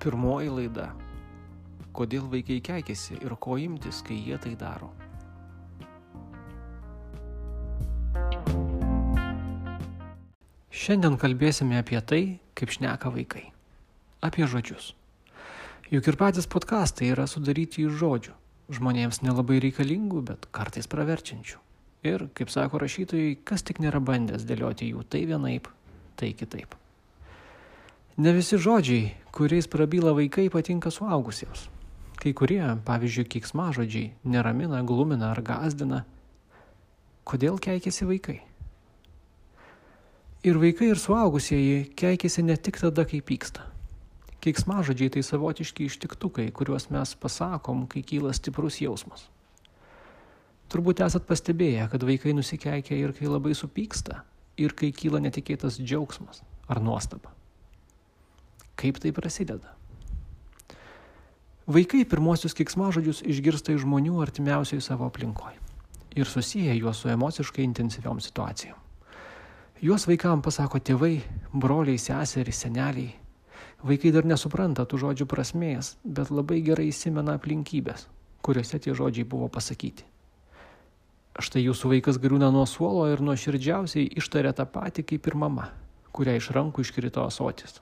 Pirmoji 0.00 0.48
laida. 0.48 0.86
Kodėl 1.92 2.24
vaikai 2.32 2.56
keikiasi 2.64 3.18
ir 3.20 3.34
ko 3.36 3.58
imtis, 3.60 3.98
kai 4.06 4.16
jie 4.16 4.38
tai 4.40 4.54
daro. 4.56 4.88
Šiandien 10.72 11.20
kalbėsime 11.20 11.76
apie 11.82 12.00
tai, 12.00 12.22
kaip 12.56 12.72
šneka 12.72 13.12
vaikai. 13.12 13.44
Apie 14.24 14.48
žodžius. 14.48 14.94
Juk 15.92 16.08
ir 16.08 16.16
patys 16.16 16.48
podkastai 16.48 17.12
yra 17.12 17.28
sudaryti 17.28 17.84
iš 17.84 18.00
žodžių. 18.00 18.36
Žmonėms 18.80 19.20
nelabai 19.20 19.60
reikalingų, 19.60 20.24
bet 20.32 20.48
kartais 20.48 20.88
praverčiančių. 20.88 21.60
Ir, 22.08 22.30
kaip 22.32 22.48
sako 22.48 22.80
rašytojai, 22.80 23.36
kas 23.44 23.68
tik 23.68 23.84
nėra 23.84 24.00
bandęs 24.00 24.48
dėlioti 24.48 24.94
jų 24.94 25.04
tai 25.12 25.26
vienaip, 25.28 25.68
tai 26.16 26.32
kitaip. 26.32 26.79
Ne 28.18 28.32
visi 28.34 28.58
žodžiai, 28.58 29.14
kuriais 29.30 29.68
prabyla 29.70 30.10
vaikai, 30.16 30.48
patinka 30.50 30.90
suaugusiems. 30.90 31.68
Kai 32.20 32.32
kurie, 32.36 32.60
pavyzdžiui, 32.84 33.28
kiksmažodžiai, 33.30 34.10
neramina, 34.24 34.82
glumina 34.82 35.30
ar 35.30 35.40
gazdina. 35.46 36.02
Kodėl 37.24 37.56
keikiasi 37.62 38.08
vaikai? 38.08 38.40
Ir 40.44 40.58
vaikai, 40.58 40.90
ir 40.90 40.98
suaugusieji 40.98 41.90
keikiasi 41.96 42.42
ne 42.42 42.56
tik 42.56 42.80
tada, 42.82 43.06
kai 43.08 43.22
pyksta. 43.22 43.64
Keiksmažodžiai 44.40 45.14
tai 45.14 45.22
savotiški 45.24 45.86
ištiktukai, 45.86 46.50
kuriuos 46.56 46.90
mes 46.90 47.14
pasakom, 47.20 47.86
kai 47.86 48.02
kyla 48.02 48.32
stiprus 48.36 48.80
jausmas. 48.80 49.28
Turbūt 50.70 51.02
esat 51.04 51.26
pastebėję, 51.28 51.88
kad 51.92 52.04
vaikai 52.06 52.32
nusikeikia 52.36 52.96
ir 52.96 53.12
kai 53.16 53.28
labai 53.28 53.56
supyksta, 53.58 54.22
ir 54.60 54.76
kai 54.76 54.92
kyla 54.96 55.20
netikėtas 55.24 55.80
džiaugsmas 55.80 56.44
ar 56.70 56.80
nuostaba. 56.84 57.39
Kaip 58.80 58.96
tai 58.96 59.12
prasideda? 59.12 59.74
Vaikai 61.70 62.06
pirmosius 62.08 62.56
kiksmažodžius 62.56 63.20
išgirsta 63.28 63.74
iš 63.74 63.84
žmonių 63.84 64.22
artimiausiai 64.24 64.80
savo 64.80 65.04
aplinkoje 65.06 65.58
ir 66.16 66.26
susiję 66.26 66.72
juos 66.78 67.02
su 67.04 67.10
emociškai 67.12 67.62
intensyviom 67.62 68.20
situacijom. 68.20 68.78
Juos 69.80 70.06
vaikams 70.08 70.42
pasako 70.42 70.80
tėvai, 70.80 71.20
broliai, 71.52 72.00
seserys, 72.00 72.62
seneliai. 72.64 73.12
Vaikai 73.86 74.10
dar 74.16 74.26
nesupranta 74.26 74.82
tų 74.88 74.98
žodžių 75.04 75.26
prasmės, 75.30 75.92
bet 76.04 76.32
labai 76.32 76.58
gerai 76.64 76.88
įsimena 76.88 77.36
aplinkybės, 77.38 78.08
kuriuose 78.42 78.80
tie 78.80 78.96
žodžiai 78.96 79.28
buvo 79.28 79.48
pasakyti. 79.48 80.08
Štai 81.40 81.62
jūsų 81.68 81.92
vaikas 81.94 82.18
griūna 82.18 82.50
nuo 82.50 82.64
suolo 82.66 83.06
ir 83.12 83.22
nuo 83.22 83.36
širdžiausiai 83.36 84.10
ištarė 84.18 84.56
tą 84.56 84.66
patį 84.66 85.06
kaip 85.12 85.30
ir 85.30 85.38
mama, 85.44 85.70
kurią 86.10 86.40
iš 86.40 86.50
rankų 86.56 86.88
iškrito 86.88 87.22
asotis 87.28 87.78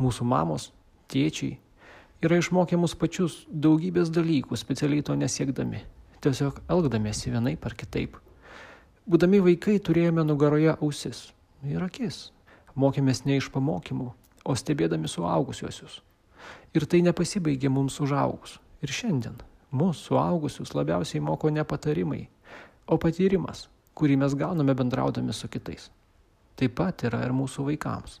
mūsų 0.00 0.26
mamos, 0.28 0.70
tėčiai 1.12 1.56
yra 2.24 2.38
išmokę 2.40 2.78
mus 2.80 2.94
pačius 2.98 3.44
daugybės 3.48 4.10
dalykų, 4.12 4.56
specialiai 4.56 5.04
to 5.04 5.16
nesiekdami, 5.18 5.82
tiesiog 6.24 6.62
elgdamėsi 6.72 7.32
vienaip 7.34 7.66
ar 7.68 7.76
kitaip. 7.76 8.16
Būdami 9.06 9.42
vaikai 9.44 9.76
turėjome 9.78 10.24
nugaroje 10.26 10.72
ausis 10.80 11.28
ir 11.66 11.84
akis, 11.84 12.30
mokėmės 12.74 13.24
ne 13.26 13.36
iš 13.38 13.50
pamokymų, 13.54 14.08
o 14.46 14.54
stebėdami 14.54 15.10
suaugusiuosius. 15.10 16.00
Ir 16.74 16.86
tai 16.86 17.02
nepasibaigė 17.06 17.70
mums 17.72 17.98
užaugus. 18.02 18.58
Ir 18.84 18.92
šiandien 18.92 19.38
mūsų 19.74 20.10
suaugusius 20.10 20.74
labiausiai 20.76 21.22
moko 21.24 21.50
ne 21.50 21.64
patarimai, 21.64 22.26
o 22.86 22.98
patyrimas, 23.02 23.66
kurį 23.96 24.18
mes 24.20 24.34
gauname 24.36 24.74
bendraudami 24.76 25.34
su 25.34 25.48
kitais. 25.48 25.90
Taip 26.56 26.76
pat 26.78 27.06
yra 27.08 27.24
ir 27.26 27.34
mūsų 27.36 27.66
vaikams. 27.70 28.20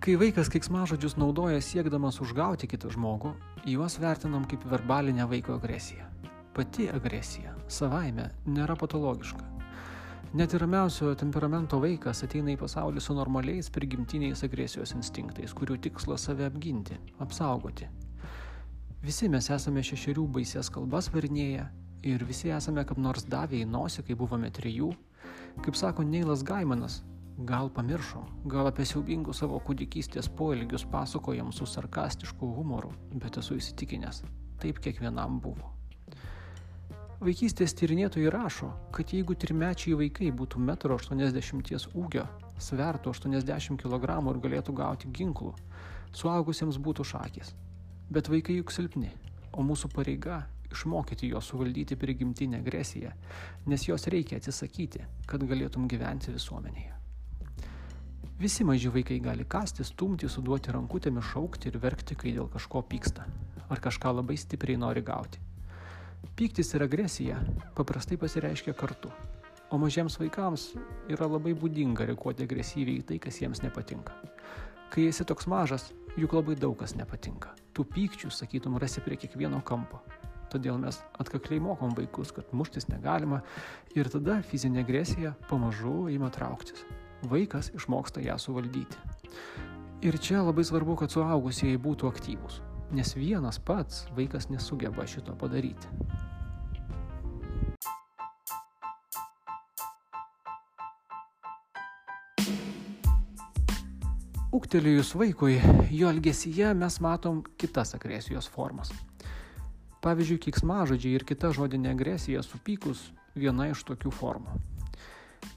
Kai 0.00 0.14
vaikas 0.16 0.48
keiksmažodžius 0.48 1.18
naudoja 1.20 1.58
siekdamas 1.60 2.22
užgauti 2.24 2.64
kitą 2.72 2.88
žmogų, 2.88 3.34
juos 3.68 3.98
vertinam 4.00 4.46
kaip 4.48 4.62
verbalinę 4.64 5.26
vaiko 5.28 5.58
agresiją. 5.58 6.06
Pati 6.56 6.86
agresija 6.88 7.52
savaime 7.68 8.30
nėra 8.48 8.78
patologiška. 8.80 9.44
Net 10.40 10.54
ir 10.56 10.64
ramiausio 10.64 11.12
temperamento 11.20 11.76
vaikas 11.82 12.24
ateina 12.24 12.54
į 12.54 12.56
pasaulį 12.62 13.04
su 13.04 13.18
normaliais 13.18 13.68
prigimtiniais 13.74 14.40
agresijos 14.48 14.96
instinktais, 14.96 15.52
kurių 15.52 15.76
tikslas 15.84 16.24
save 16.30 16.48
apginti, 16.48 16.96
apsaugoti. 17.20 17.90
Visi 19.04 19.28
mes 19.28 19.52
esame 19.52 19.84
šešerių 19.84 20.24
baisės 20.38 20.72
kalbas 20.72 21.12
varnėję 21.12 21.68
ir 22.08 22.24
visi 22.24 22.48
esame 22.56 22.88
kaip 22.88 22.96
nors 22.96 23.28
davę 23.28 23.60
į 23.60 23.68
nosį, 23.68 24.08
kai 24.08 24.16
buvome 24.16 24.48
trijų. 24.48 24.94
Kaip 25.60 25.76
sako 25.76 26.08
Neilas 26.08 26.40
Gaimanas, 26.40 27.02
Gal 27.40 27.70
pamiršom, 27.72 28.24
gal 28.52 28.66
apie 28.68 28.84
siaubingus 28.84 29.38
savo 29.40 29.56
kūdikystės 29.64 30.26
poelgius 30.36 30.82
pasakojam 30.92 31.54
su 31.56 31.64
sarkastišku 31.64 32.50
humoru, 32.58 32.90
bet 33.14 33.38
esu 33.40 33.56
įsitikinęs, 33.56 34.18
taip 34.60 34.82
kiekvienam 34.84 35.38
buvo. 35.40 35.70
Vaikystės 37.24 37.72
tyrinėtojai 37.80 38.28
rašo, 38.34 38.68
kad 38.92 39.16
jeigu 39.16 39.38
trimečiai 39.40 39.96
vaikai 40.02 40.28
būtų 40.36 40.60
1,80 40.66 41.56
m 41.56 42.04
ūgio, 42.04 42.26
svertų 42.60 43.16
80 43.16 43.80
kg 43.86 44.20
ir 44.34 44.44
galėtų 44.44 44.76
gauti 44.76 45.08
ginklų, 45.08 45.54
suaugusiems 46.12 46.76
būtų 46.76 47.08
šakės. 47.14 47.54
Bet 48.12 48.28
vaikai 48.28 48.60
juk 48.60 48.68
silpni, 48.68 49.14
o 49.56 49.64
mūsų 49.64 49.94
pareiga 49.96 50.42
išmokyti 50.68 51.32
juos 51.32 51.48
suvaldyti 51.48 51.96
prigimtinę 51.96 52.60
agresiją, 52.60 53.16
nes 53.64 53.88
jos 53.88 54.10
reikia 54.12 54.36
atsisakyti, 54.36 55.06
kad 55.24 55.48
galėtum 55.48 55.88
gyventi 55.88 56.36
visuomenėje. 56.36 56.99
Visi 58.40 58.64
maži 58.64 58.88
vaikai 58.88 59.18
gali 59.20 59.44
kasti, 59.44 59.84
stumti, 59.84 60.28
suduoti 60.32 60.72
rankutėmis, 60.72 61.26
šaukti 61.28 61.68
ir 61.68 61.74
verkti, 61.76 62.14
kai 62.16 62.30
dėl 62.32 62.46
kažko 62.48 62.80
pyksta 62.88 63.26
ar 63.68 63.80
kažką 63.84 64.14
labai 64.16 64.38
stipriai 64.40 64.78
nori 64.80 65.02
gauti. 65.04 65.42
Pyktis 66.38 66.72
ir 66.72 66.86
agresija 66.86 67.36
paprastai 67.76 68.16
pasireiškia 68.16 68.72
kartu, 68.80 69.10
o 69.68 69.78
mažiems 69.82 70.16
vaikams 70.22 70.70
yra 71.12 71.28
labai 71.28 71.52
būdinga 71.52 72.06
reaguoti 72.08 72.46
agresyviai 72.48 73.02
į 73.02 73.04
tai, 73.10 73.18
kas 73.20 73.42
jiems 73.42 73.60
nepatinka. 73.60 74.16
Kai 74.88 75.04
esi 75.10 75.26
toks 75.28 75.44
mažas, 75.44 75.90
juk 76.16 76.32
labai 76.38 76.56
daug 76.56 76.78
kas 76.80 76.96
nepatinka. 76.96 77.52
Tų 77.76 77.84
pykčių, 77.92 78.32
sakytum, 78.32 78.80
rasi 78.80 79.04
prie 79.04 79.20
kiekvieno 79.20 79.60
kampo. 79.68 80.00
Todėl 80.48 80.80
mes 80.80 80.96
atkakliai 81.20 81.60
mokom 81.60 81.92
vaikus, 81.94 82.32
kad 82.32 82.56
muštis 82.56 82.88
negalima 82.88 83.44
ir 83.92 84.08
tada 84.08 84.40
fizinė 84.48 84.80
agresija 84.86 85.36
pamažu 85.52 86.08
ima 86.08 86.32
trauktis 86.32 86.88
vaikas 87.28 87.70
išmoksta 87.76 88.22
ją 88.24 88.38
suvaldyti. 88.38 88.96
Ir 90.00 90.16
čia 90.18 90.40
labai 90.40 90.64
svarbu, 90.64 90.96
kad 90.96 91.12
suaugusieji 91.12 91.76
būtų 91.76 92.08
aktyvūs, 92.08 92.62
nes 92.96 93.12
vienas 93.18 93.60
pats 93.60 94.06
vaikas 94.16 94.48
nesugeba 94.48 95.04
šito 95.04 95.36
padaryti. 95.36 95.90
Uktelėjus 104.50 105.12
vaikui, 105.14 105.60
jo 105.94 106.08
elgesyje 106.10 106.72
mes 106.74 106.96
matom 107.04 107.44
kitas 107.60 107.94
agresijos 107.94 108.48
formas. 108.50 108.90
Pavyzdžiui, 110.00 110.40
kiksmažodžiai 110.48 111.18
ir 111.18 111.28
kita 111.28 111.52
žodinė 111.52 111.92
agresija 111.92 112.40
supykus 112.42 113.10
viena 113.36 113.68
iš 113.70 113.84
tokių 113.84 114.10
formų. 114.16 114.79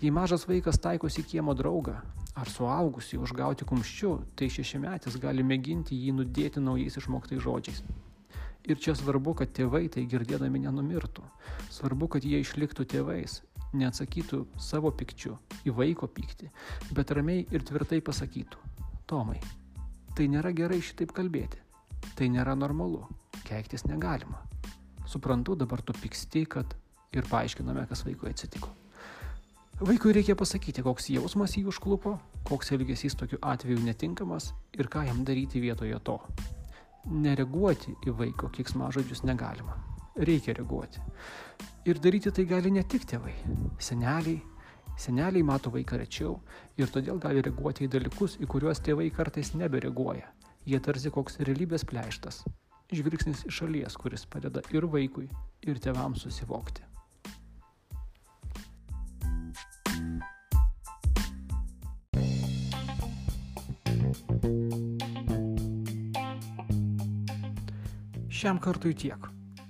Jei 0.03 0.11
mažas 0.11 0.43
vaikas 0.43 0.81
taikosi 0.83 1.23
kiemo 1.23 1.53
draugą 1.55 1.93
ar 2.35 2.49
suaugusį 2.51 3.21
užgauti 3.23 3.63
kumščiu, 3.63 4.09
tai 4.35 4.49
šešimetis 4.51 5.15
gali 5.23 5.45
mėginti 5.47 5.95
jį 5.95 6.11
nudėti 6.17 6.59
naujais 6.59 6.99
išmoktais 6.99 7.39
žodžiais. 7.45 7.79
Ir 8.67 8.81
čia 8.83 8.97
svarbu, 8.99 9.31
kad 9.39 9.53
tėvai 9.55 9.85
tai 9.95 10.03
girdėdami 10.11 10.65
nenumirtų. 10.65 11.23
Svarbu, 11.71 12.11
kad 12.17 12.27
jie 12.27 12.44
išliktų 12.44 12.83
tėvais, 12.91 13.38
neatsakytų 13.71 14.41
savo 14.59 14.91
pikčiu 14.91 15.38
į 15.63 15.77
vaiko 15.79 16.11
pyktį, 16.11 16.51
bet 16.91 17.15
ramiai 17.15 17.47
ir 17.56 17.63
tvirtai 17.63 18.03
pasakytų. 18.03 18.59
Tomai, 19.07 19.39
tai 20.19 20.27
nėra 20.35 20.51
gerai 20.51 20.83
šitaip 20.83 21.15
kalbėti. 21.15 21.63
Tai 22.19 22.27
nėra 22.27 22.59
normalu. 22.59 23.07
Keiktis 23.47 23.88
negalima. 23.88 24.44
Suprantu, 25.07 25.56
dabar 25.63 25.79
tu 25.79 25.95
pyksti, 25.95 26.44
kad 26.44 26.75
ir 27.15 27.23
paaiškiname, 27.31 27.88
kas 27.88 28.03
vaikui 28.03 28.35
atsitiko. 28.35 28.82
Vaikui 29.81 30.13
reikia 30.13 30.35
pasakyti, 30.37 30.83
koks 30.85 31.07
jausmas 31.09 31.55
jį 31.57 31.63
užklupo, 31.71 32.11
koks 32.45 32.69
elgesys 32.75 33.15
tokiu 33.17 33.39
atveju 33.41 33.81
netinkamas 33.81 34.51
ir 34.77 34.85
ką 34.85 35.01
jam 35.07 35.23
daryti 35.25 35.61
vietoje 35.63 35.97
to. 36.05 36.19
Nereaguoti 37.09 37.95
į 38.05 38.13
vaiko 38.19 38.51
kiksmažodžius 38.53 39.23
negalima. 39.25 39.79
Reikia 40.13 40.53
reaguoti. 40.59 41.01
Ir 41.89 41.97
daryti 41.99 42.31
tai 42.31 42.45
gali 42.45 42.69
ne 42.71 42.85
tik 42.85 43.09
tėvai, 43.09 43.33
seneliai. 43.81 44.37
Seneliai 44.93 45.41
mato 45.41 45.73
vaiką 45.73 45.97
rečiau 45.97 46.37
ir 46.77 46.93
todėl 46.93 47.17
gali 47.17 47.41
reaguoti 47.41 47.87
į 47.87 47.91
dalykus, 47.97 48.37
į 48.37 48.45
kuriuos 48.45 48.83
tėvai 48.85 49.09
kartais 49.09 49.55
nebereaguoja. 49.57 50.29
Jie 50.69 50.79
tarsi 50.85 51.09
koks 51.09 51.41
realybės 51.41 51.89
pleištas. 51.89 52.43
Žvilgsnis 52.93 53.47
iš 53.49 53.63
šalies, 53.63 53.97
kuris 53.97 54.29
padeda 54.29 54.61
ir 54.69 54.85
vaikui, 54.85 55.31
ir 55.65 55.81
tėvams 55.81 56.27
susivokti. 56.27 56.93
Šiam 68.44 68.57
kartui 68.60 68.92
tiek. 68.92 69.16